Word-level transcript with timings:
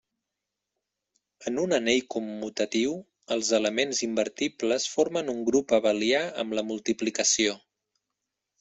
En 1.51 1.59
un 1.63 1.75
anell 1.77 2.07
commutatiu, 2.15 2.95
els 3.35 3.51
elements 3.59 4.01
invertibles 4.09 4.89
formen 4.97 5.31
un 5.37 5.45
grup 5.51 5.77
abelià 5.81 6.25
amb 6.45 6.59
la 6.61 6.65
multiplicació. 6.73 7.57